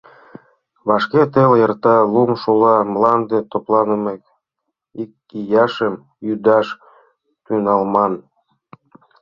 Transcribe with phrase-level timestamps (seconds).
[0.87, 4.21] Вашке теле эрта, лум шула, мланде топланымек,
[5.01, 5.93] икияшым
[6.31, 6.67] ӱдаш
[7.43, 8.13] тӱҥалман.